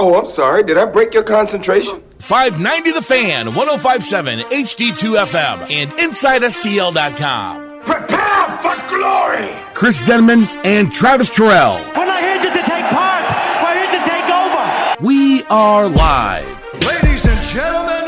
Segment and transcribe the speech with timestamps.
[0.00, 0.62] Oh, I'm sorry.
[0.62, 2.00] Did I break your concentration?
[2.20, 7.80] 590 The Fan, 1057 HD2 FM, and InsideSTL.com.
[7.84, 9.48] Prepare for glory!
[9.74, 11.74] Chris Denman and Travis Terrell.
[11.96, 13.24] We're not here just to take part.
[13.62, 14.96] We're here to take over.
[15.04, 16.46] We are live.
[16.86, 18.04] Ladies and gentlemen,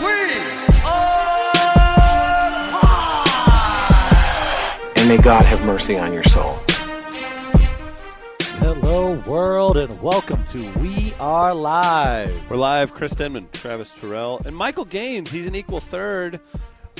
[0.00, 0.40] we
[0.86, 4.96] are live.
[4.96, 6.57] And may God have mercy on your soul.
[9.00, 12.50] Hello, world, and welcome to We Are Live.
[12.50, 12.92] We're live.
[12.92, 15.30] Chris Denman, Travis Terrell, and Michael Gaines.
[15.30, 16.40] He's an equal third.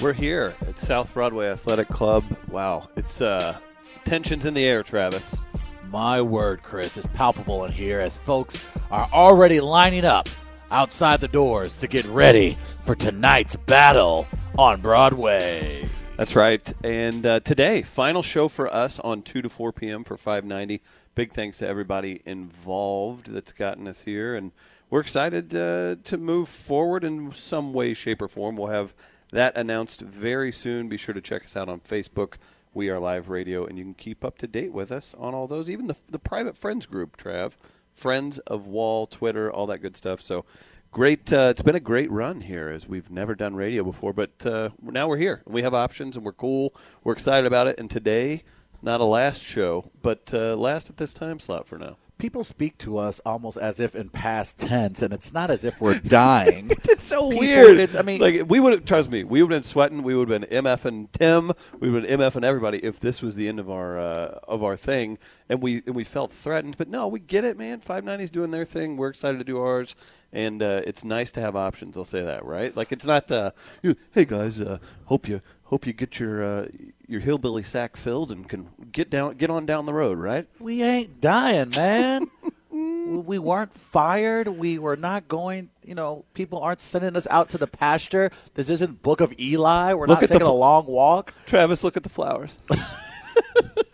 [0.00, 2.23] We're here at South Broadway Athletic Club.
[2.52, 3.59] Wow, it's uh,
[4.04, 5.42] tensions in the air, Travis.
[5.90, 10.28] My word, Chris, is palpable in here as folks are already lining up
[10.70, 14.24] outside the doors to get ready for tonight's battle
[14.56, 15.88] on Broadway.
[16.18, 16.73] That's right.
[16.82, 20.02] And uh, today, final show for us on 2 to 4 p.m.
[20.02, 20.82] for 590.
[21.18, 24.36] Big thanks to everybody involved that's gotten us here.
[24.36, 24.52] And
[24.88, 28.56] we're excited uh, to move forward in some way, shape, or form.
[28.56, 28.95] We'll have
[29.32, 30.88] that announced very soon.
[30.88, 32.34] Be sure to check us out on Facebook.
[32.73, 35.48] We are Live Radio, and you can keep up to date with us on all
[35.48, 35.68] those.
[35.68, 37.56] Even the, the private friends group, Trav.
[37.93, 40.21] Friends of Wall, Twitter, all that good stuff.
[40.21, 40.45] So
[40.93, 41.32] great.
[41.32, 44.71] Uh, it's been a great run here as we've never done radio before, but uh,
[44.80, 45.43] now we're here.
[45.46, 46.76] And we have options, and we're cool.
[47.02, 47.80] We're excited about it.
[47.80, 48.45] And today,
[48.82, 51.96] not a last show, but uh, last at this time slot for now.
[52.18, 55.80] People speak to us almost as if in past tense, and it's not as if
[55.80, 56.68] we're dying.
[56.90, 57.79] It's so People- weird.
[57.79, 59.23] it's- I mean- like we would trust me.
[59.23, 60.02] We would have been sweating.
[60.02, 61.52] We would have been MF and Tim.
[61.79, 64.41] We would have been MF and everybody if this was the end of our uh,
[64.49, 65.19] of our thing,
[65.49, 66.76] and we and we felt threatened.
[66.76, 67.78] But no, we get it, man.
[67.81, 68.97] Five ninety's doing their thing.
[68.97, 69.94] We're excited to do ours,
[70.32, 71.97] and uh, it's nice to have options.
[71.97, 72.76] I'll say that, right?
[72.76, 73.31] Like it's not.
[73.31, 76.66] Uh, you, hey guys, uh, hope you hope you get your uh,
[77.06, 80.47] your hillbilly sack filled and can get down get on down the road, right?
[80.59, 82.31] we ain't dying, man.
[82.71, 84.49] we weren't fired.
[84.49, 85.71] We were not going.
[85.84, 88.31] You know, people aren't sending us out to the pasture.
[88.55, 89.95] This isn't Book of Eli.
[89.95, 91.33] We're Look not taking a long walk.
[91.47, 92.59] Travis, look at the flowers.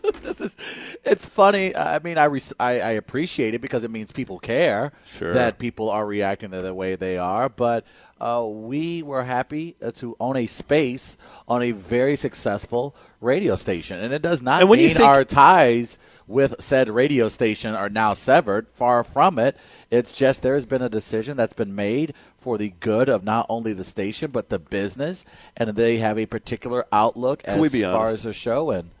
[1.03, 4.91] it's funny i mean I, res- I i appreciate it because it means people care
[5.05, 5.33] Sure.
[5.33, 7.85] that people are reacting to the way they are but
[8.19, 11.17] uh, we were happy uh, to own a space
[11.49, 13.99] on a very successful radio station.
[13.99, 17.75] And it does not And when you mean think- our ties with said radio station
[17.75, 18.67] are now severed.
[18.71, 19.57] Far from it.
[19.91, 23.73] It's just there's been a decision that's been made for the good of not only
[23.73, 25.25] the station but the business.
[25.57, 28.91] And they have a particular outlook as we be far as their show and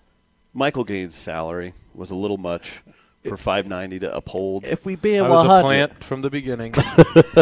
[0.57, 2.81] Michael Gaines' salary was a little much
[3.27, 4.63] for five ninety to uphold.
[4.65, 6.73] if we being I was a plant from the beginning.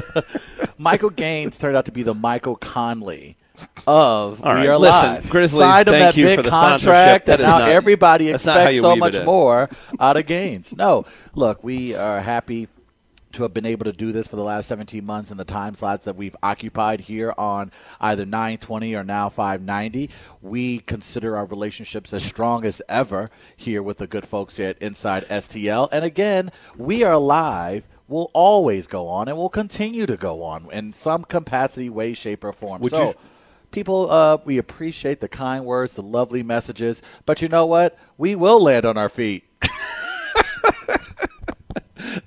[0.78, 3.38] Michael Gaines turned out to be the Michael Conley
[3.86, 5.30] of All We right, Are listen, Live.
[5.30, 7.26] Grizzlies, Signed him thank that you big for the contract, sponsorship.
[7.26, 9.26] That now not- everybody that's not how expects you so weave much it in.
[9.26, 9.70] more
[10.00, 10.76] out of Gaines.
[10.76, 12.68] No, look, we are happy
[13.34, 15.76] to have been able to do this for the last 17 months in the time
[15.76, 20.10] slots that we've occupied here on either 920 or now 590.
[20.42, 25.24] We consider our relationships as strong as ever here with the good folks at Inside
[25.26, 25.90] STL.
[25.92, 27.88] And again, we are live.
[28.08, 32.44] Will always go on and we'll continue to go on in some capacity, way, shape,
[32.44, 32.82] or form.
[32.82, 33.16] Would so, you-
[33.72, 37.98] people, uh, we appreciate the kind words, the lovely messages, but you know what?
[38.18, 39.46] We will land on our feet.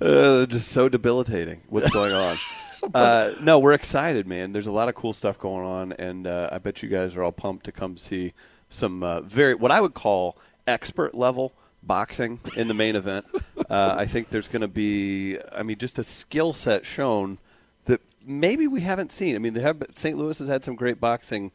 [0.01, 1.61] Uh, just so debilitating.
[1.69, 2.37] What's going on?
[2.93, 4.51] uh, no, we're excited, man.
[4.51, 7.23] There's a lot of cool stuff going on, and uh, I bet you guys are
[7.23, 8.33] all pumped to come see
[8.69, 11.53] some uh, very what I would call expert level
[11.83, 13.25] boxing in the main event.
[13.69, 17.37] Uh, I think there's going to be, I mean, just a skill set shown
[17.83, 19.35] that maybe we haven't seen.
[19.35, 20.17] I mean, they have St.
[20.17, 21.51] Louis has had some great boxing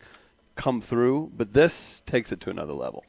[0.54, 3.04] come through, but this takes it to another level.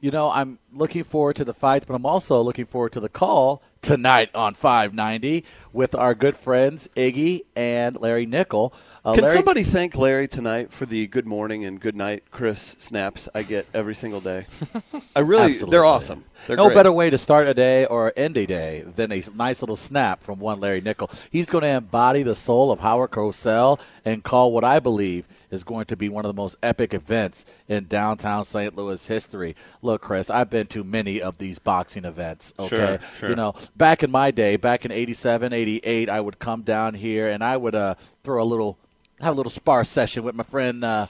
[0.00, 3.08] You know, I'm looking forward to the fights, but I'm also looking forward to the
[3.08, 8.74] call tonight on 590 with our good friends Iggy and Larry Nickel.
[9.04, 12.76] Uh, Can Larry- somebody thank Larry tonight for the good morning and good night Chris
[12.78, 14.46] snaps I get every single day?
[15.16, 16.24] I really, they're awesome.
[16.46, 16.74] They're no great.
[16.74, 20.22] better way to start a day or end a day than a nice little snap
[20.22, 21.10] from one Larry Nickel.
[21.30, 25.64] He's going to embody the soul of Howard Cosell and call what I believe is
[25.64, 28.76] going to be one of the most epic events in downtown St.
[28.76, 29.56] Louis history.
[29.82, 32.52] Look, Chris, I've been to many of these boxing events.
[32.58, 33.28] Okay, Sure, sure.
[33.30, 37.28] you know, back in my day, back in '87, '88, I would come down here
[37.28, 37.94] and I would uh,
[38.24, 38.78] throw a little,
[39.20, 40.84] have a little spar session with my friend.
[40.84, 41.06] Uh,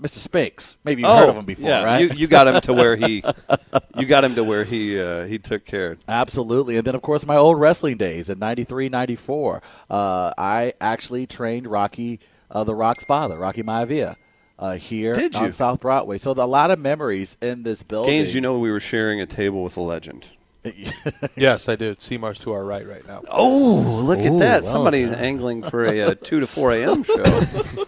[0.00, 0.18] Mr.
[0.18, 2.02] Spinks, maybe you've oh, heard of him before, yeah, right?
[2.02, 3.24] You, you got him to where he,
[3.96, 5.96] you got him to where he uh, he took care.
[6.06, 6.76] Absolutely.
[6.76, 9.62] And then, of course, my old wrestling days in 93, 94.
[9.88, 12.20] Uh, I actually trained Rocky,
[12.50, 14.16] uh, the Rock's father, Rocky Maivia,
[14.58, 15.52] uh, here Did on you?
[15.52, 16.18] South Broadway.
[16.18, 18.10] So, a lot of memories in this building.
[18.12, 20.28] Gaines, you know we were sharing a table with a legend.
[21.36, 21.94] yes, I do.
[21.98, 23.22] Seymour's to our right right now.
[23.30, 24.62] Oh, look Ooh, at that!
[24.62, 25.20] well Somebody's done.
[25.20, 27.02] angling for a, uh two to four a.m.
[27.04, 27.22] show.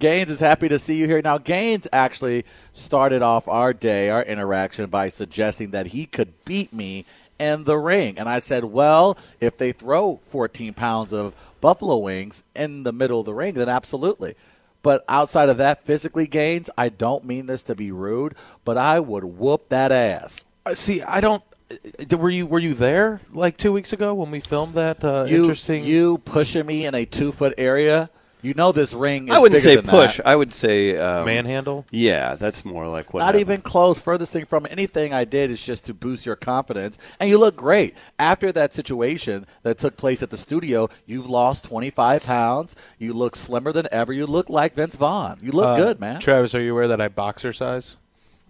[0.00, 1.22] Gaines is happy to see you here.
[1.22, 6.72] Now, Gaines actually started off our day, our interaction, by suggesting that he could beat
[6.72, 7.06] me
[7.38, 8.18] in the ring.
[8.18, 13.20] And I said, well, if they throw 14 pounds of buffalo wings in the middle
[13.20, 14.34] of the ring, then absolutely.
[14.82, 19.00] But outside of that, physically, Gaines, I don't mean this to be rude, but I
[19.00, 20.44] would whoop that ass.
[20.66, 21.42] Uh, See, I don't.
[21.70, 25.24] uh, Were you were you there like two weeks ago when we filmed that uh,
[25.28, 25.84] You, interesting?
[25.84, 28.10] you pushing me in a two foot area,
[28.42, 30.16] you know this ring is I wouldn't bigger say than push.
[30.18, 30.26] that.
[30.26, 31.86] I would say um, manhandle.
[31.90, 33.20] Yeah, that's more like what.
[33.20, 33.40] Not happened.
[33.40, 33.98] even close.
[33.98, 36.98] Furthest thing from anything I did is just to boost your confidence.
[37.20, 37.94] And you look great.
[38.18, 42.76] After that situation that took place at the studio, you've lost 25 pounds.
[42.98, 44.12] You look slimmer than ever.
[44.12, 45.38] You look like Vince Vaughn.
[45.42, 46.20] You look Uh, good, man.
[46.20, 47.96] Travis, are you aware that I boxer size?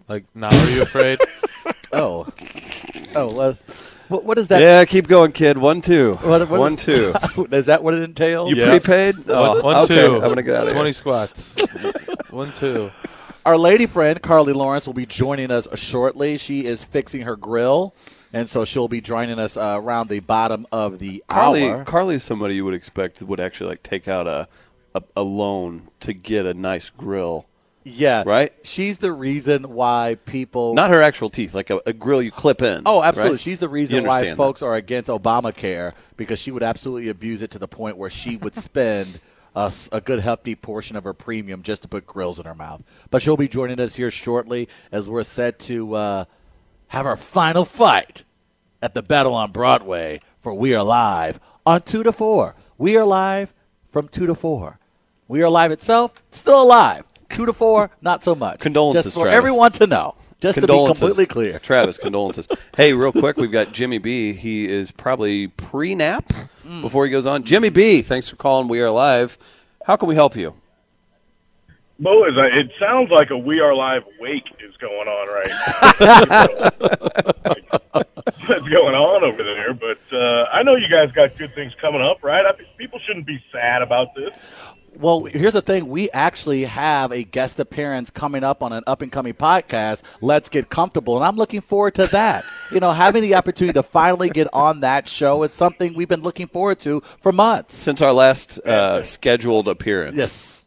[0.09, 1.19] Like, now are you afraid?
[1.93, 2.27] oh.
[3.15, 3.57] Oh, well,
[4.13, 4.61] what, what is that?
[4.61, 5.57] Yeah, keep going, kid.
[5.57, 6.15] One two.
[6.15, 7.13] What, what One is- two.
[7.51, 8.49] is that what it entails?
[8.51, 8.69] You Yeah.
[8.69, 9.15] prepaid?
[9.27, 9.95] Oh, one, one, okay.
[10.05, 10.15] two.
[10.15, 10.93] I'm gonna get out of Twenty here.
[10.93, 11.57] squats.
[12.29, 12.91] one, two.
[13.45, 16.37] Our lady friend Carly Lawrence will be joining us shortly.
[16.37, 17.93] She is fixing her grill,
[18.31, 21.83] and so she'll be joining us uh, around the bottom of the Carly, hour.
[21.83, 24.47] Carly is somebody you would expect would actually like take out a,
[24.95, 27.47] a a loan to get a nice grill.
[27.83, 28.53] Yeah, Right?
[28.63, 32.61] She's the reason why people Not her actual teeth, like a, a grill you clip
[32.61, 32.83] in.
[32.85, 33.33] Oh, absolutely.
[33.33, 33.39] right?
[33.39, 37.59] She's the reason why folks are against Obamacare because she would absolutely abuse it to
[37.59, 39.19] the point where she would spend
[39.55, 42.83] a good hefty portion of her premium just to put grills in her mouth.
[43.11, 46.25] But she'll be joining us here shortly as we're set to uh,
[46.87, 48.23] have our final fight
[48.81, 52.55] at the Battle on Broadway for We Are Live on 2 to 4.
[52.77, 53.53] We Are Live
[53.87, 54.79] from 2 to 4.
[55.27, 57.05] We Are Live itself, still alive.
[57.33, 58.59] 2 to 4, not so much.
[58.59, 59.37] Condolences, Just for Travis.
[59.37, 60.15] everyone to know.
[60.39, 61.57] Just to be completely clear.
[61.59, 62.47] Travis, condolences.
[62.75, 64.33] hey, real quick, we've got Jimmy B.
[64.33, 66.25] He is probably pre nap
[66.65, 66.81] Mm.
[66.81, 67.43] before he goes on.
[67.43, 68.67] Jimmy B, thanks for calling.
[68.69, 69.37] We are live.
[69.85, 70.53] How can we help you?
[71.99, 75.49] Boaz, I- it sounds like a We Are Live wake is going on right
[75.99, 76.83] now.
[78.47, 79.73] What's going on over there?
[79.73, 82.45] But uh, I know you guys got good things coming up, right?
[82.45, 84.33] I think people shouldn't be sad about this.
[84.95, 85.87] Well, here's the thing.
[85.87, 90.49] We actually have a guest appearance coming up on an up and coming podcast, Let's
[90.49, 91.15] Get Comfortable.
[91.15, 92.45] And I'm looking forward to that.
[92.71, 96.21] You know, having the opportunity to finally get on that show is something we've been
[96.21, 97.75] looking forward to for months.
[97.75, 100.15] Since our last uh, scheduled appearance.
[100.15, 100.65] Yes.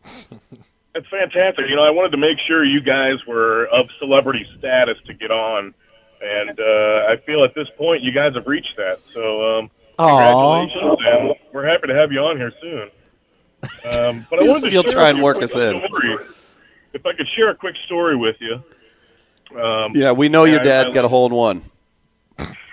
[0.95, 1.67] That's fantastic.
[1.69, 5.31] You know, I wanted to make sure you guys were of celebrity status to get
[5.31, 5.75] on,
[6.23, 9.01] and uh, I feel at this point you guys have reached that.
[9.13, 10.07] So, um, Aw.
[10.07, 12.91] congratulations, and we're happy to have you on here soon.
[13.85, 15.83] Um, but I wanted to you'll try and with you a work us in.
[15.87, 16.17] story.
[16.93, 18.55] If I could share a quick story with you.
[19.61, 21.63] Um, Yeah, we know your I- dad I- got a hole in one.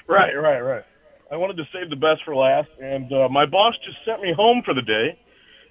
[0.08, 0.84] Right, right, right.
[1.32, 4.34] I wanted to save the best for last, and uh, my boss just sent me
[4.34, 5.18] home for the day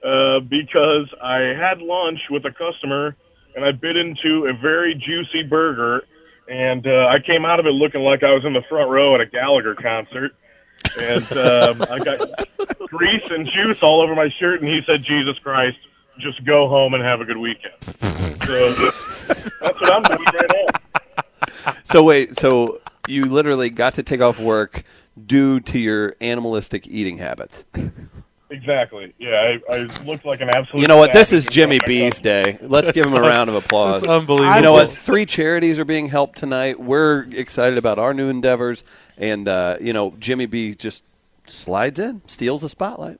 [0.04, 3.14] uh, because I had lunch with a customer,
[3.54, 6.02] and I bit into a very juicy burger,
[6.48, 9.14] and uh, I came out of it looking like I was in the front row
[9.14, 10.32] at a Gallagher concert,
[11.00, 12.48] and um, I got
[12.88, 15.78] grease and juice all over my shirt, and he said, "Jesus Christ,
[16.18, 20.50] just go home and have a good weekend." So that's what I'm doing right
[21.64, 21.74] now.
[21.84, 24.84] So wait, so you literally got to take off work
[25.26, 27.64] due to your animalistic eating habits.
[28.52, 29.14] Exactly.
[29.18, 30.82] Yeah, I, I looked like an absolute.
[30.82, 31.12] You know what?
[31.14, 32.58] This is Jimmy in front B's day.
[32.60, 34.02] Let's give him a round of applause.
[34.02, 34.54] That's unbelievable.
[34.56, 34.90] You know what?
[34.90, 36.78] Three charities are being helped tonight.
[36.78, 38.84] We're excited about our new endeavors,
[39.16, 41.02] and uh, you know, Jimmy B just
[41.46, 43.18] slides in, steals the spotlight.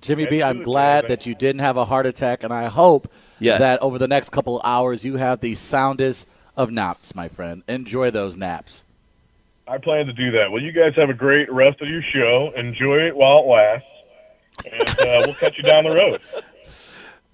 [0.00, 3.56] Jimmy B, I'm glad that you didn't have a heart attack, and I hope Yeah.
[3.56, 7.62] that over the next couple of hours you have the soundest of naps, my friend.
[7.66, 8.84] Enjoy those naps.
[9.66, 10.50] I plan to do that.
[10.52, 12.52] Well, you guys have a great rest of your show.
[12.54, 13.88] Enjoy it while it lasts,
[14.70, 16.20] and uh, we'll catch you down the road.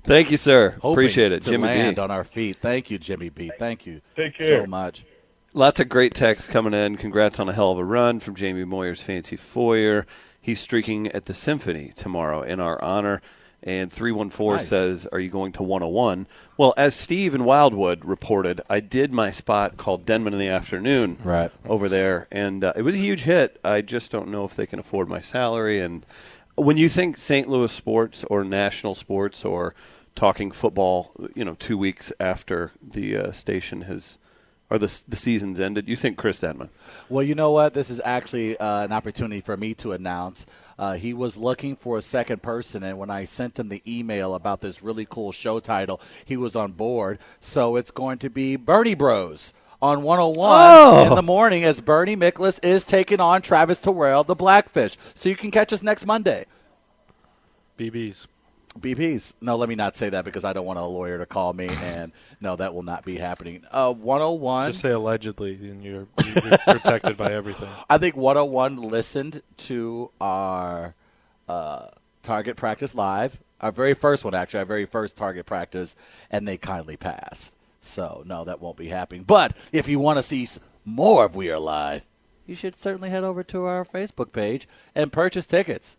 [0.03, 0.71] Thank you, sir.
[0.81, 2.03] Hoping Appreciate it, to Jimmy land B.
[2.03, 2.57] on our feet.
[2.61, 3.51] Thank you, Jimmy B.
[3.59, 4.63] Thank you Take care.
[4.63, 5.05] so much.
[5.53, 6.97] Lots of great texts coming in.
[6.97, 10.07] Congrats on a hell of a run from Jamie Moyer's Fancy Foyer.
[10.41, 13.21] He's streaking at the Symphony tomorrow in our honor.
[13.63, 14.69] And 314 Nice.
[14.69, 16.27] says, Are you going to 101?
[16.57, 21.19] Well, as Steve in Wildwood reported, I did my spot called Denman in the Afternoon
[21.23, 21.51] Right.
[21.67, 22.27] over there.
[22.33, 23.61] And uh, it was a huge hit.
[23.63, 25.79] I just don't know if they can afford my salary.
[25.79, 26.07] And
[26.61, 27.49] when you think St.
[27.49, 29.75] Louis sports or national sports or
[30.15, 34.19] talking football, you know, two weeks after the uh, station has
[34.71, 36.71] or the the season's ended, you think Chris Denman?
[37.09, 37.75] Well, you know what?
[37.75, 40.47] This is actually uh, an opportunity for me to announce.
[40.79, 44.35] Uh, he was looking for a second person, and when I sent him the email
[44.35, 47.19] about this really cool show title, he was on board.
[47.41, 49.53] So it's going to be Bernie Bros
[49.83, 51.07] on 101 Oh.
[51.09, 54.97] in the morning as Bernie Miklasz is taking on Travis Terrell, the Blackfish.
[55.15, 56.47] So you can catch us next Monday.
[57.79, 58.27] BBs.
[58.79, 59.33] BPs.
[59.41, 61.69] No, let me not say that because I don't want a lawyer to call me,
[61.69, 63.65] and no, that will not be happening.
[63.71, 64.71] Uh, 101.
[64.71, 67.69] Just say allegedly, and you're, you're protected by everything.
[67.91, 70.95] I think 101 listened to our
[71.49, 71.87] uh,
[72.23, 75.97] Target Practice Live, our very first one, actually, our very first Target Practice,
[76.31, 77.57] and they kindly passed.
[77.81, 79.25] So, no, that won't be happening.
[79.25, 80.47] But if you want to see
[80.85, 82.07] more of We Are Live,
[82.47, 85.97] you should certainly head over to our Facebook page and purchase tickets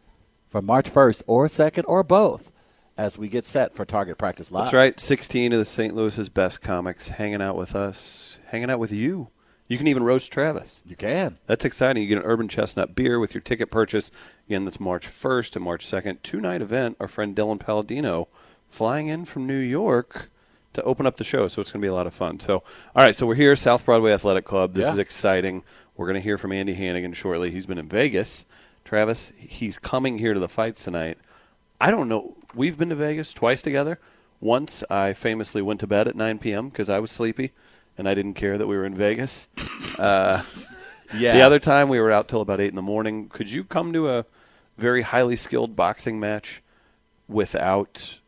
[0.47, 2.51] for March 1st or 2nd or both
[2.97, 4.65] as we get set for Target Practice Live.
[4.65, 4.99] That's right.
[4.99, 5.95] 16 of the St.
[5.95, 9.29] Louis's best comics hanging out with us, hanging out with you.
[9.67, 10.83] You can even roast Travis.
[10.85, 11.37] You can.
[11.47, 12.03] That's exciting.
[12.03, 14.11] You get an Urban Chestnut beer with your ticket purchase.
[14.47, 16.21] Again, that's March 1st and March 2nd.
[16.21, 16.97] Two night event.
[16.99, 18.27] Our friend Dylan Palladino
[18.67, 20.29] flying in from New York
[20.73, 21.47] to open up the show.
[21.47, 22.39] So it's going to be a lot of fun.
[22.39, 22.55] So,
[22.95, 23.15] all right.
[23.15, 24.73] So we're here, South Broadway Athletic Club.
[24.73, 24.93] This Yeah.
[24.93, 25.63] is exciting.
[25.97, 27.51] We're going to hear from Andy Hannigan shortly.
[27.51, 28.45] He's been in Vegas.
[28.83, 31.17] Travis, he's coming here to the fights tonight.
[31.79, 32.35] I don't know.
[32.55, 33.99] We've been to Vegas twice together.
[34.39, 36.69] Once I famously went to bed at 9 p.m.
[36.69, 37.51] because I was sleepy
[37.97, 39.47] and I didn't care that we were in Vegas.
[39.99, 40.41] Uh,
[41.13, 41.33] Yeah.
[41.33, 43.27] the other time we were out till about 8 in the morning.
[43.27, 44.25] Could you come to a
[44.77, 46.63] very highly skilled boxing match
[47.27, 48.19] without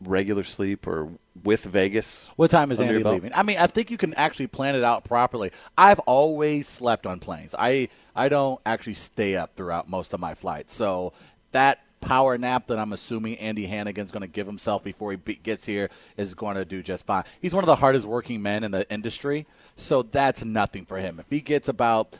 [0.00, 1.10] regular sleep or
[1.42, 2.30] with Vegas?
[2.36, 3.32] What time is Andy leaving?
[3.34, 5.52] I mean, I think you can actually plan it out properly.
[5.76, 7.54] I've always slept on planes.
[7.58, 10.74] I I don't actually stay up throughout most of my flights.
[10.74, 11.12] So
[11.52, 15.34] that power nap that I'm assuming Andy Hannigan's going to give himself before he be-
[15.34, 17.24] gets here is going to do just fine.
[17.40, 21.18] He's one of the hardest working men in the industry, so that's nothing for him.
[21.18, 22.16] If he gets about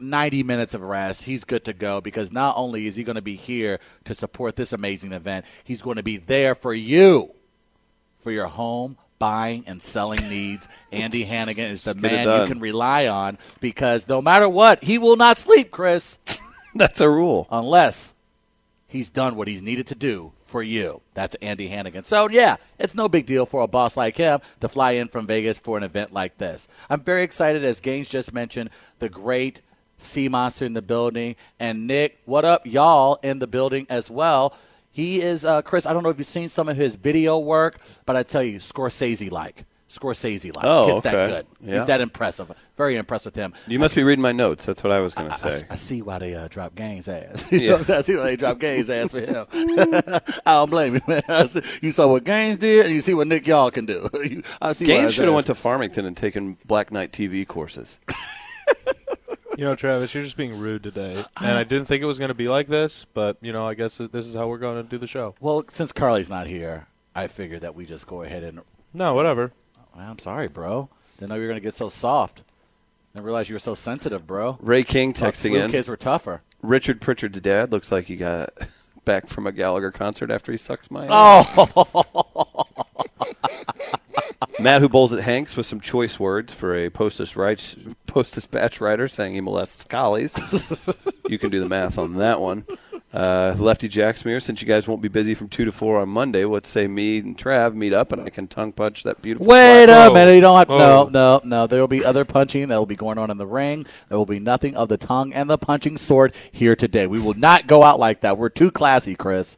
[0.00, 3.22] 90 minutes of rest, he's good to go because not only is he going to
[3.22, 7.32] be here to support this amazing event, he's going to be there for you
[8.16, 10.68] for your home buying and selling needs.
[10.92, 14.48] Andy Hannigan is the Just get it man you can rely on because no matter
[14.48, 16.18] what, he will not sleep, Chris,
[16.74, 17.46] That's a rule.
[17.50, 18.14] unless
[18.86, 21.02] he's done what he's needed to do for you.
[21.14, 22.04] That's Andy Hannigan.
[22.04, 25.26] So, yeah, it's no big deal for a boss like him to fly in from
[25.26, 26.68] Vegas for an event like this.
[26.88, 29.60] I'm very excited, as Gaines just mentioned, the great
[29.98, 31.36] Sea Monster in the building.
[31.60, 34.54] And Nick, what up, y'all, in the building as well.
[34.90, 37.78] He is, uh, Chris, I don't know if you've seen some of his video work,
[38.06, 39.64] but I tell you, Scorsese like.
[39.90, 40.66] Scorsese like.
[40.66, 41.46] Oh, Kid's that good.
[41.62, 41.74] Yeah.
[41.78, 42.52] He's that impressive.
[42.76, 43.54] Very impressed with him.
[43.66, 44.66] You must be reading my notes.
[44.66, 45.66] That's what I was going to say.
[45.70, 47.46] I see why they uh, drop Gaines' ass.
[47.52, 47.66] you Yeah.
[47.68, 47.98] know what I'm saying?
[47.98, 49.46] I see why they drop Gaines' ass for him.
[49.52, 51.22] I don't blame you, man.
[51.28, 54.10] I see, you saw what Gaines did, and you see what Nick Y'all can do.
[54.22, 57.98] You- I see Gaines should have went to Farmington and taken Black Knight TV courses.
[59.58, 62.28] You know, Travis, you're just being rude today, and I didn't think it was going
[62.28, 64.88] to be like this, but you know, I guess this is how we're going to
[64.88, 65.34] do the show.
[65.40, 68.60] Well, since Carly's not here, I figured that we just go ahead and.
[68.94, 69.50] No, whatever.
[69.96, 70.90] I'm sorry, bro.
[71.18, 72.44] Didn't know you were going to get so soft.
[73.12, 74.58] Didn't realize you were so sensitive, bro.
[74.60, 75.70] Ray King Thought texting Slough in.
[75.72, 76.42] kids were tougher.
[76.62, 78.50] Richard Pritchard's dad looks like he got
[79.04, 81.52] back from a Gallagher concert after he sucks my ass.
[81.56, 82.64] Oh,
[84.60, 87.76] Matt, who bowls at Hanks, with some choice words for a Post right,
[88.06, 90.38] Post Dispatch writer saying he molests collies.
[91.28, 92.64] you can do the math on that one.
[93.12, 96.44] Uh, Lefty Jacksmere, since you guys won't be busy from 2 to 4 on Monday,
[96.44, 99.84] let's say me and Trav meet up and I can tongue punch that beautiful Wait
[99.84, 100.34] a minute.
[100.34, 100.78] You don't have Whoa.
[100.78, 101.66] no, no, no.
[101.66, 103.84] There will be other punching that will be going on in the ring.
[104.08, 107.06] There will be nothing of the tongue and the punching sword here today.
[107.06, 108.36] We will not go out like that.
[108.36, 109.56] We're too classy, Chris.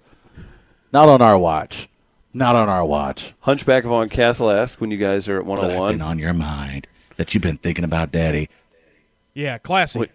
[0.92, 1.89] Not on our watch.
[2.32, 3.34] Not on our watch.
[3.40, 6.00] Hunchback of On Castle asks when you guys are at That oh have been 101.
[6.10, 8.48] on your mind that you've been thinking about, Daddy.
[9.34, 9.98] Yeah, classy.
[10.00, 10.10] Wait.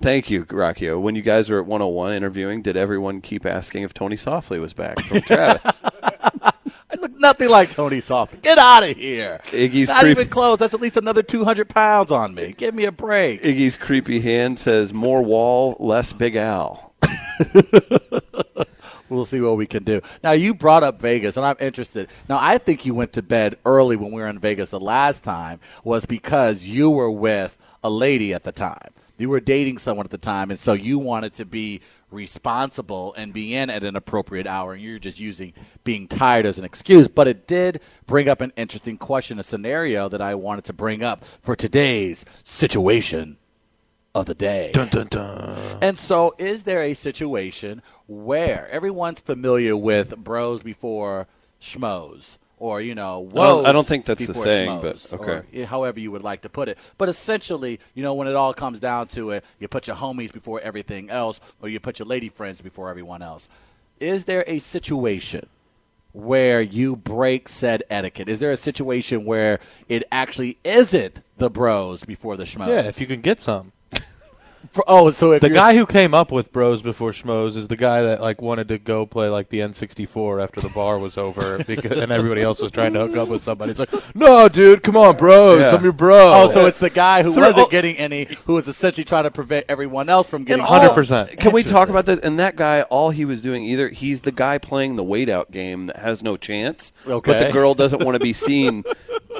[0.00, 1.00] Thank you, Rockio.
[1.00, 4.72] When you guys were at 101 interviewing, did everyone keep asking if Tony Softly was
[4.72, 5.62] back from Travis?
[6.02, 6.52] I
[7.00, 8.42] look nothing like Tony Soft.
[8.42, 9.40] Get out of here.
[9.46, 10.58] Iggy's Not creep- even close.
[10.58, 12.52] That's at least another 200 pounds on me.
[12.56, 13.42] Give me a break.
[13.42, 16.94] Iggy's creepy hand says more wall, less Big Al.
[19.12, 20.00] We'll see what we can do.
[20.24, 22.08] Now, you brought up Vegas, and I'm interested.
[22.28, 25.22] Now, I think you went to bed early when we were in Vegas the last
[25.22, 28.90] time was because you were with a lady at the time.
[29.18, 33.32] You were dating someone at the time, and so you wanted to be responsible and
[33.32, 35.52] be in at an appropriate hour, and you're just using
[35.84, 37.06] being tired as an excuse.
[37.06, 41.02] But it did bring up an interesting question, a scenario that I wanted to bring
[41.02, 43.36] up for today's situation
[44.14, 44.70] of the day.
[44.74, 45.78] Dun dun dun.
[45.80, 51.26] And so, is there a situation where everyone's familiar with bros before
[51.60, 52.38] schmoes?
[52.58, 53.64] Or, you know, I whoa.
[53.64, 55.62] I don't think that's the saying, but okay.
[55.62, 56.78] Or however you would like to put it.
[56.96, 60.32] But essentially, you know, when it all comes down to it, you put your homies
[60.32, 63.48] before everything else, or you put your lady friends before everyone else.
[63.98, 65.48] Is there a situation
[66.12, 68.28] where you break said etiquette?
[68.28, 72.68] Is there a situation where it actually isn't the bros before the schmoes?
[72.68, 73.72] Yeah, if you can get some.
[74.70, 77.76] For- oh, so if The guy who came up with Bros Before Schmoes is the
[77.76, 81.62] guy that like wanted to go play like the N64 after the bar was over,
[81.66, 83.70] because, and everybody else was trying to hook up with somebody.
[83.72, 85.76] It's like, no, dude, come on, bros, Yeah.
[85.76, 86.42] I'm your bro.
[86.42, 87.70] Oh, so it's the guy who Through- wasn't oh.
[87.70, 90.64] getting any, who was essentially trying to prevent everyone else from getting.
[90.64, 91.38] 100%.
[91.38, 92.18] Can we talk about this?
[92.20, 95.50] And that guy, all he was doing, either he's the guy playing the wait out
[95.50, 98.84] game that has no chance, but the girl doesn't want to be seen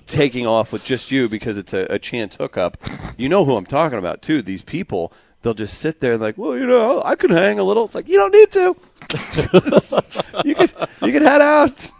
[0.07, 2.77] taking off with just you because it's a, a chance hookup.
[3.17, 4.43] You know who I'm talking about, too.
[4.43, 7.65] These people, they'll just sit there and like, well, you know, I could hang a
[7.65, 7.85] little.
[7.85, 8.77] It's like, you don't need to.
[10.45, 10.73] you could
[11.03, 11.91] you could head out.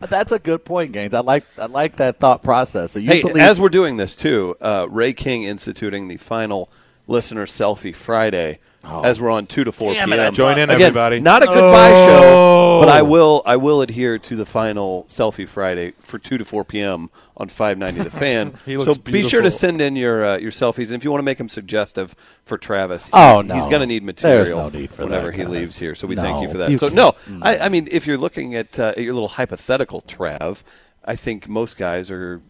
[0.00, 1.14] That's a good point, Gaines.
[1.14, 2.92] I like I like that thought process.
[2.92, 6.70] So you Hey, believe as we're doing this too, uh, Ray King instituting the final
[7.06, 8.58] listener selfie Friday
[9.04, 10.20] as we're on two to four Damn p.m.
[10.20, 11.20] I Join in, Again, everybody.
[11.20, 12.80] Not a goodbye show, Oh.
[12.80, 16.64] but I will I will adhere to the final selfie Friday for two to four
[16.64, 17.10] p.m.
[17.36, 18.54] on five ninety the fan.
[18.66, 21.20] So looks be sure to send in your uh, your selfies, and if you want
[21.20, 22.14] to make them suggestive
[22.44, 23.54] for Travis, he- Oh, no.
[23.54, 25.50] he's going to need material no need for whenever that, he guys.
[25.50, 25.94] leaves here.
[25.94, 26.70] So we No, thank you for that.
[26.70, 26.96] you so can't.
[26.96, 30.62] no, I, I mean, if you're looking at, uh, at your little hypothetical, Trav,
[31.04, 32.40] I think most guys are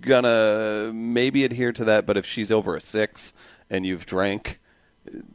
[0.00, 2.06] gonna maybe adhere to that.
[2.06, 3.32] But if she's over a six
[3.70, 4.60] and you've drank,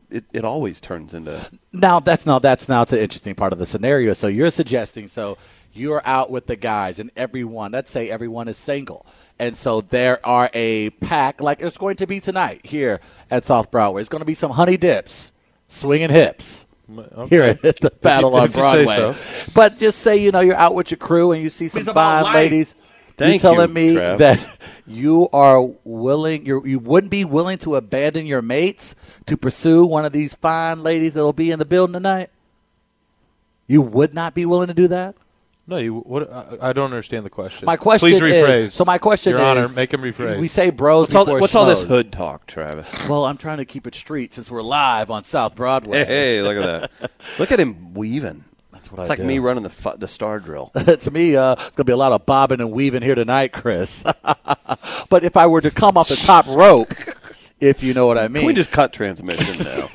[0.09, 3.59] it, it always turns into now that's now that's now it's an interesting part of
[3.59, 4.13] the scenario.
[4.13, 5.37] So you're suggesting so
[5.73, 7.71] you're out with the guys and everyone.
[7.71, 9.05] Let's say everyone is single,
[9.37, 12.99] and so there are a pack like it's going to be tonight here
[13.29, 14.01] at South Broadway.
[14.01, 15.31] It's going to be some honey dips,
[15.67, 16.65] swinging hips.
[16.91, 17.29] Okay.
[17.29, 19.51] Here at the Battle on if you say Broadway, so.
[19.53, 22.33] but just say you know you're out with your crew and you see some fine
[22.33, 22.73] ladies.
[23.19, 24.17] Thank you telling you, me Trav.
[24.19, 28.95] that you are willing, you you wouldn't be willing to abandon your mates
[29.27, 32.29] to pursue one of these fine ladies that'll be in the building tonight?
[33.67, 35.15] You would not be willing to do that?
[35.69, 35.99] No, you.
[35.99, 36.33] What?
[36.33, 37.67] I, I don't understand the question.
[37.67, 38.57] My question Please rephrase.
[38.57, 38.73] is.
[38.73, 39.45] So my question Your is.
[39.45, 40.39] Honor, make him rephrase.
[40.39, 42.91] We say bros what's all, before what's all this hood talk, Travis?
[43.07, 45.99] Well, I'm trying to keep it street since we're live on South Broadway.
[45.99, 46.05] Hey,
[46.38, 47.11] hey, look at that!
[47.39, 48.45] look at him weaving.
[48.89, 49.25] That's what It's I like do.
[49.25, 50.68] me running the fu- the star drill.
[51.00, 54.03] to me, uh, it's gonna be a lot of bobbing and weaving here tonight, Chris.
[55.09, 56.92] but if I were to come off the top rope,
[57.59, 59.87] if you know what I mean, Can we just cut transmission now?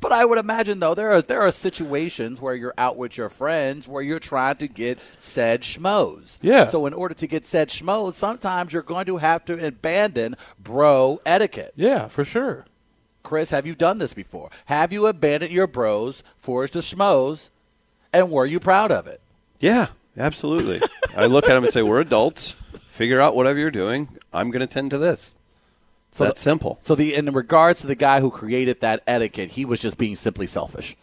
[0.00, 3.28] But I would imagine though there are there are situations where you're out with your
[3.28, 6.38] friends where you're trying to get said schmoes.
[6.42, 6.64] Yeah.
[6.64, 11.20] So in order to get said schmoes, sometimes you're going to have to abandon bro
[11.24, 11.72] etiquette.
[11.76, 12.66] yeah, for sure.
[13.22, 14.50] Chris, have you done this before?
[14.64, 17.50] Have you abandoned your bros for the schmoes,
[18.12, 19.20] and were you proud of it?
[19.60, 20.80] Yeah, absolutely.
[21.16, 22.56] I look at him and say, "We're adults.
[22.88, 24.08] Figure out whatever you're doing.
[24.32, 25.36] I'm going to tend to this."
[26.12, 26.78] So That's simple.
[26.82, 30.14] So the in regards to the guy who created that etiquette, he was just being
[30.16, 30.94] simply selfish.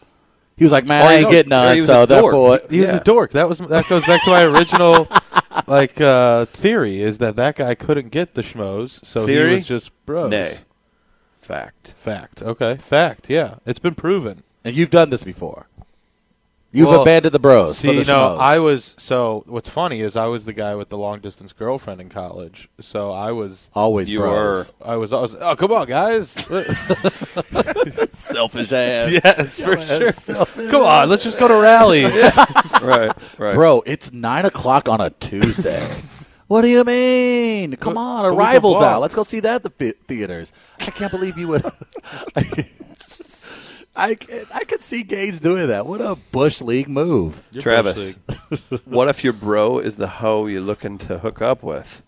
[0.56, 2.80] He was like, "Man, Or I he ain't was- getting none." he So therefore, He
[2.80, 2.96] was Yeah.
[2.98, 3.32] a dork.
[3.32, 5.08] That was that goes back to my original
[5.66, 9.48] like uh, theory is that that guy couldn't get the schmoes, so Theory?
[9.50, 10.30] he was just bros.
[10.30, 10.58] Nay,
[11.40, 11.94] fact.
[11.96, 12.42] Fact.
[12.42, 12.76] Okay.
[12.76, 13.28] Fact.
[13.30, 14.42] Yeah, it's been proven.
[14.64, 15.66] and you've done this before.
[16.72, 17.78] You've Well, abandoned the bros.
[17.78, 18.36] See, for the no.
[18.36, 19.42] I was so.
[19.46, 22.68] What's funny is I was the guy with the long distance girlfriend in college.
[22.80, 23.70] So I was.
[23.74, 24.72] always You bros.
[24.80, 25.12] I was.
[25.12, 25.34] always.
[25.34, 26.30] Oh, come on, guys!
[28.10, 29.10] selfish ass.
[29.24, 30.12] yes, for sure.
[30.70, 32.12] Come on, let's just go to rallies.
[32.82, 33.54] right, right.
[33.54, 35.88] Bro, it's nine o'clock on a Tuesday.
[36.46, 37.76] what do you mean?
[37.76, 39.00] Come But- on, but we can Arrival's out.
[39.00, 40.52] Let's go see that at the fi- theaters.
[40.80, 41.64] I can't believe you would.
[43.96, 44.16] I
[44.54, 45.86] I could see Gates doing that.
[45.86, 47.42] What a bush league move.
[47.50, 51.62] You're Travis, bush what if your bro is the hoe you're looking to hook up
[51.62, 52.02] with?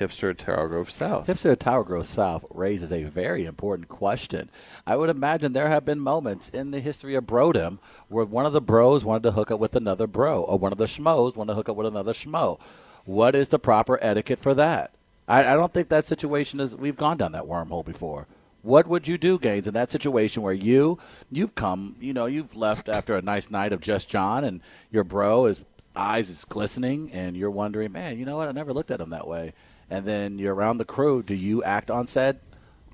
[0.00, 1.26] Hipster at Tower Grove South.
[1.26, 4.50] Hipster at Tower Grove South raises a very important question.
[4.86, 8.52] I would imagine there have been moments in the history of brodom where one of
[8.52, 11.52] the bros wanted to hook up with another bro, or one of the schmoes wanted
[11.52, 12.60] to hook up with another schmo.
[13.06, 14.92] What is the proper etiquette for that?
[15.28, 16.76] I, I don't think that situation is.
[16.76, 18.26] We've gone down that wormhole before.
[18.66, 20.98] What would you do, Gaines, in that situation where you
[21.30, 25.04] you've come, you know, you've left after a nice night of just John, and your
[25.04, 28.48] bro his eyes is glistening, and you're wondering, man, you know what?
[28.48, 29.52] I never looked at him that way.
[29.88, 31.22] And then you're around the crew.
[31.22, 32.40] Do you act on said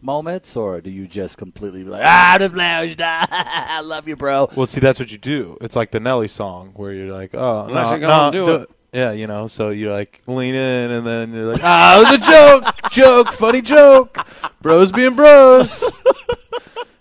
[0.03, 2.99] moments, or do you just completely be like, ah, just playing with.
[3.01, 4.51] I love you, bro.
[4.55, 5.57] Well, see, that's what you do.
[5.63, 8.55] It's like the Nelly song where you're like, oh, Unless no, you're gonna no, do
[8.57, 8.71] it.
[8.93, 12.15] Yeah, you know, so you like lean in and then you're like, ah, it was
[12.17, 14.19] a joke, joke, funny joke.
[14.61, 15.83] Bros being bros.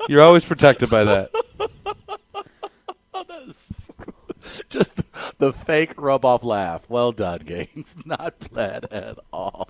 [0.07, 1.31] You're always protected by that.
[4.69, 5.01] just
[5.37, 6.89] the fake rub off laugh.
[6.89, 7.95] Well done, Gaines.
[8.05, 9.69] Not bad at all.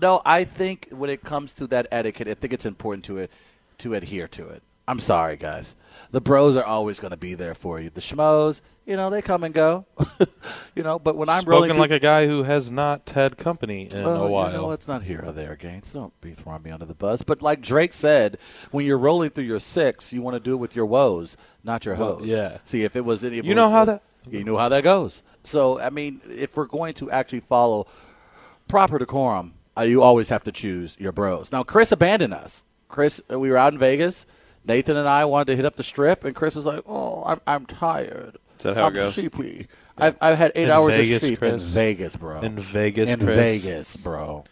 [0.00, 3.30] no, I think when it comes to that etiquette, I think it's important to it
[3.78, 4.62] to adhere to it.
[4.90, 5.76] I'm sorry, guys.
[6.10, 7.90] The bros are always going to be there for you.
[7.90, 9.86] The schmoes, you know, they come and go.
[10.74, 13.36] you know, but when I'm rolling Spoken through- like a guy who has not had
[13.38, 14.50] company in well, a while.
[14.50, 15.92] You know, it's not here or there, Gaines.
[15.92, 17.22] Don't be throwing me under the bus.
[17.22, 18.38] But like Drake said,
[18.72, 21.84] when you're rolling through your six, you want to do it with your woes, not
[21.84, 22.26] your Well, hoes.
[22.26, 22.58] yeah.
[22.64, 25.22] See, if it was any, You know how that- You know how that goes.
[25.44, 27.86] So, I mean, if we're going to actually follow
[28.66, 31.52] proper decorum, uh, you always have to choose your bros.
[31.52, 32.64] Now, Chris abandoned us.
[32.88, 34.26] Chris, uh, we were out in Vegas.
[34.66, 37.40] Nathan and I wanted to hit up the strip, and Chris was like, "Oh, I'm
[37.46, 38.36] I'm tired.
[38.58, 39.14] Is that how I'm goes?
[39.14, 39.66] sleepy.
[39.96, 41.52] I've I've had eight In hours Vegas, of sleep Chris?
[41.68, 42.40] in Vegas, bro.
[42.40, 43.36] In Vegas, in Chris?
[43.36, 44.44] Vegas, bro.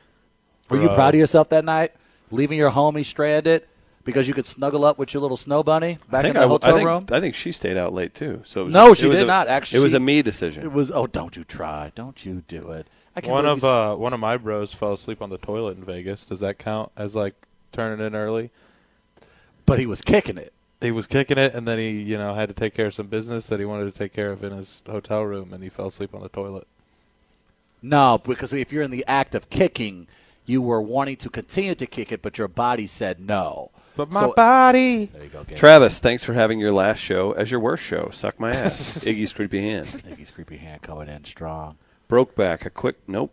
[0.71, 0.95] Were you Bro.
[0.97, 1.93] proud of yourself that night,
[2.31, 3.65] leaving your homie stranded
[4.05, 6.43] because you could snuggle up with your little snow bunny I back in think the
[6.43, 7.07] I, hotel I think, room?
[7.11, 8.43] I think she stayed out late too.
[8.45, 9.81] So it was No, it she was did a- not, actually.
[9.81, 10.63] it was a me decision.
[10.65, 10.91] It was.
[10.91, 11.93] Oh, don't you try?
[11.95, 12.87] Don't you do it?
[13.17, 15.31] I can't One believe of you s- uh, one of my bros fell asleep on
[15.31, 16.25] the toilet in Vegas.
[16.27, 17.35] Does that count as like
[17.73, 18.51] turning in early?
[19.69, 20.53] But he was kicking it.
[20.81, 23.07] He was kicking it, and then he, you know, had to take care of some
[23.09, 25.87] business that he wanted to take care of in his hotel room, and he fell
[25.89, 26.67] asleep on the toilet.
[27.83, 30.07] No, because if you're in the act of kicking,
[30.47, 33.71] you were wanting to continue to kick it, but your body said no.
[33.97, 35.07] But my So- body.
[35.07, 35.57] There you go, Gabe.
[35.59, 38.11] Travis, thanks for having your last show as your worst show.
[38.13, 38.99] Suck my ass.
[39.05, 39.87] Iggy's creepy hand.
[39.87, 41.77] Iggy's creepy hand coming in strong.
[42.07, 42.65] Broke back.
[42.65, 43.33] A quick nope.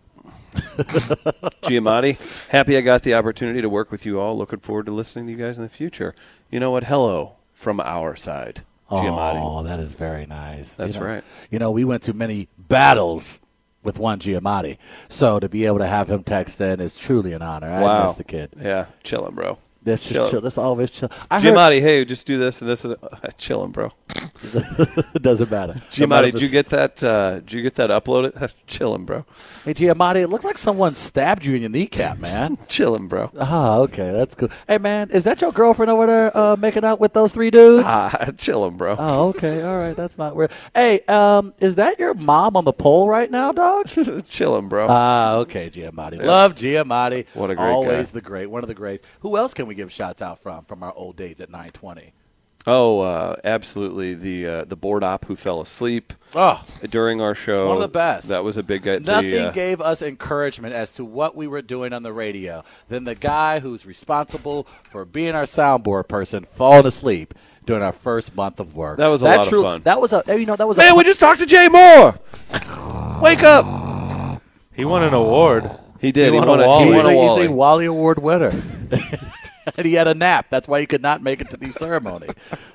[1.64, 2.18] Giamatti,
[2.50, 4.38] happy I got the opportunity to work with you all.
[4.38, 6.16] Looking forward to listening to you guys in the future.
[6.50, 6.86] You know what?
[6.86, 9.42] Hello from our side, Giamatti.
[9.42, 10.76] Oh, that is very nice.
[10.76, 11.24] That's You know- right.
[11.50, 13.40] You know, we went to many battles
[13.84, 14.78] with one Giamatti,
[15.10, 17.70] so to be able to have him text in is truly an honor.
[17.70, 18.06] I wow.
[18.06, 18.50] miss the kid.
[18.60, 19.60] Yeah, chilling, bro.
[19.86, 20.42] That's just chill.
[20.42, 21.12] That's always chill.
[21.30, 22.84] I Giamatti, hey, just do this and this.
[22.84, 22.98] And
[23.38, 23.92] chilling, bro.
[24.16, 25.74] it doesn't matter.
[25.92, 27.04] Giamatti, did you get that?
[27.04, 28.52] Uh, did you get that uploaded?
[28.66, 29.26] chilling, bro.
[29.64, 32.58] Hey, Giamatti, it looks like someone stabbed you in your kneecap, man.
[32.68, 33.30] Chilling, bro.
[33.40, 34.50] Ah, okay, that's cool.
[34.68, 37.84] Hey, man, is that your girlfriend over there uh, making out with those three dudes?
[37.86, 38.96] Ah, chilling, bro.
[38.98, 40.52] Oh, okay, all right, that's not weird.
[40.74, 43.88] Hey, um, is that your mom on the pole right now, dog?
[44.28, 44.88] chilling, bro.
[44.90, 46.24] Ah, okay, Giamatti.
[46.24, 47.28] Love Giamatti.
[47.36, 48.16] What a great Always guy.
[48.16, 49.06] the great, one of the greats.
[49.20, 52.14] Who else can we give shots out from from our old days at 920?
[52.68, 54.16] Oh, uh, absolutely.
[54.16, 57.68] The uh, the board op who fell asleep Oh, during our show.
[57.68, 58.28] One of the best.
[58.30, 58.98] That was a big guy.
[58.98, 62.64] nothing the, uh, gave us encouragement as to what we were doing on the radio
[62.90, 67.36] than the guy who's responsible for being our soundboard person falling asleep
[67.68, 68.98] during our first month of work.
[68.98, 69.82] That was a lot of true- fun.
[69.84, 72.18] That was a you know that was Man, a we just talked to Jay Moore.
[73.22, 74.42] Wake up.
[74.74, 75.70] He won an award.
[76.02, 76.34] He did.
[76.34, 76.86] He, won won, a a, Wally.
[76.86, 78.64] he He's won a, a he's a Wally Award winner.
[79.78, 80.48] and he had a nap.
[80.50, 82.28] That's why he could not make it to the ceremony.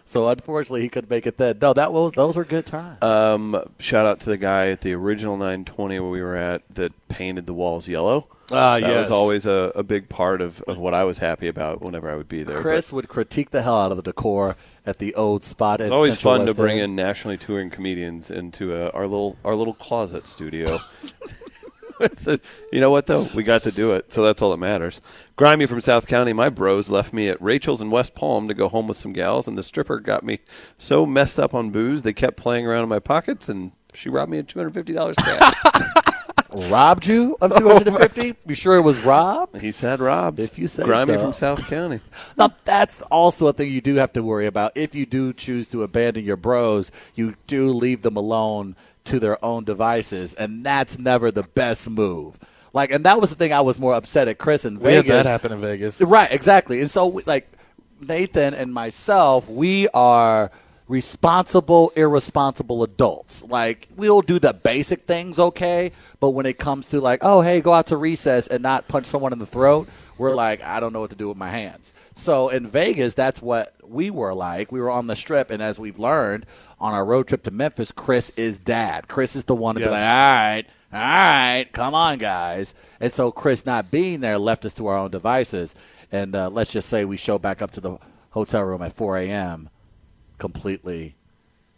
[0.04, 1.58] So unfortunately, he couldn't make it then.
[1.60, 3.02] No, that was those were good times.
[3.02, 6.92] Um, shout out to the guy at the original 920 where we were at that
[7.08, 8.26] painted the walls yellow.
[8.52, 9.02] Ah, that yes.
[9.02, 12.16] was always a, a big part of, of what I was happy about whenever I
[12.16, 12.60] would be there.
[12.60, 15.78] Chris would critique the hell out of the decor at the old spot.
[15.78, 16.90] But at it's always Central fun to bring End.
[16.90, 20.80] in nationally touring comedians into uh, our little our little closet studio.
[22.24, 22.40] The-
[22.72, 23.28] you know what though?
[23.34, 25.00] We got to do it, so that's all that matters.
[25.36, 28.68] Grimy from South County, my bros left me at Rachel's in West Palm to go
[28.68, 30.40] home with some gals, and the stripper got me
[30.78, 34.30] so messed up on booze they kept playing around in my pockets, and she robbed
[34.30, 35.54] me of two hundred fifty dollars cash.
[36.52, 38.34] robbed you of two hundred and fifty.
[38.46, 39.60] you sure it was Rob?
[39.60, 40.38] he said robbed.
[40.38, 41.20] If you say Grimy so.
[41.20, 42.00] from South County.
[42.36, 44.72] Now that's also a thing you do have to worry about.
[44.74, 49.42] If you do choose to abandon your bros, you do leave them alone to their
[49.44, 52.38] own devices, and that's never the best move.
[52.72, 55.04] Like, and that was the thing I was more upset at Chris in We had
[55.04, 55.24] Vegas.
[55.24, 56.00] that happen in Vegas.
[56.00, 56.80] Right, exactly.
[56.80, 57.50] And so, like
[58.00, 60.50] Nathan and myself, we are
[60.90, 63.44] responsible, irresponsible adults.
[63.44, 67.60] Like we'll do the basic things okay, but when it comes to like, oh hey,
[67.60, 70.92] go out to recess and not punch someone in the throat, we're like, I don't
[70.92, 71.94] know what to do with my hands.
[72.16, 74.72] So in Vegas, that's what we were like.
[74.72, 76.44] We were on the strip, and as we've learned
[76.80, 79.06] on our road trip to Memphis, Chris is dad.
[79.06, 82.74] Chris is the one to be like, all right, all right, come on, guys.
[82.98, 85.74] And so Chris not being there left us to our own devices.
[86.10, 87.96] And uh, let's just say we show back up to the
[88.30, 89.70] hotel room at 4 a.m.
[90.40, 91.14] completely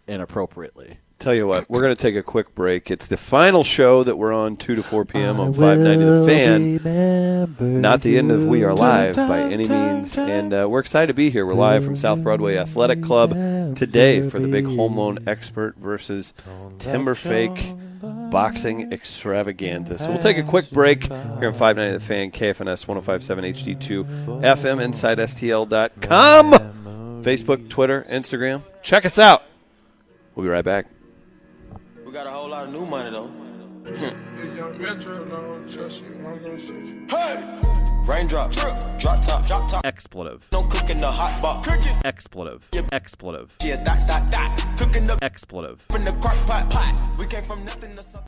[0.06, 0.98] inappropriately.
[1.18, 2.90] Tell you what, we're going to take a quick break.
[2.90, 5.38] It's the final show that we're on 2 to 4 p.m.
[5.38, 7.80] on 590 The Fan.
[7.80, 10.18] Not the end of We Are Live by any means.
[10.18, 11.46] And uh, we're excited to be here.
[11.46, 13.30] We're live from South Broadway Athletic Club
[13.76, 16.34] today for the big home loan expert versus
[16.80, 17.72] Timber Fake
[18.02, 19.98] boxing extravaganza.
[19.98, 24.04] So we'll take a quick break here on 590 The Fan, KFNS 1057 HD2
[24.42, 26.50] FM, InsideSTL.com,
[27.22, 28.62] Facebook, Twitter, Instagram.
[28.82, 29.44] Check us out.
[30.34, 30.86] We'll be right back.
[32.04, 33.30] We got a whole lot of new money though.
[37.08, 37.58] Hey!
[38.04, 39.84] Raindrop, drip, drop top, drop top.
[39.84, 40.46] Expletive.
[40.52, 41.64] No cooking the hot pot.
[41.64, 41.96] Cooking.
[42.04, 42.68] Expletive.
[42.92, 43.56] Expletive.
[43.62, 44.74] Yeah, that, that, that.
[44.78, 45.84] Cooking the Expletive.
[45.88, 47.02] from the crock pot, pot.
[47.18, 48.20] We came from nothing to something.